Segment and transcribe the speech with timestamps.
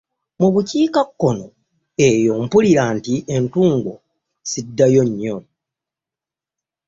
[0.39, 1.45] Mu bukiika kkono
[2.09, 3.93] eyo mpulira nti entungo
[4.49, 5.37] ziddayo nnyo.